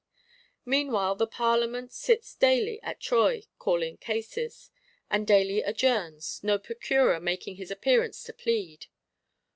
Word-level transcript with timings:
Meanwhile 0.65 1.13
the 1.13 1.27
Parlement 1.27 1.91
sits 1.93 2.33
daily 2.33 2.81
at 2.81 2.99
Troyes, 2.99 3.45
calling 3.59 3.97
cases; 3.97 4.71
and 5.11 5.27
daily 5.27 5.61
adjourns, 5.61 6.39
no 6.43 6.57
Procureur 6.57 7.19
making 7.19 7.57
his 7.57 7.69
appearance 7.69 8.23
to 8.23 8.33
plead. 8.33 8.87